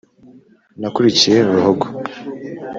[0.79, 1.85] Nakurikiye Ruhogo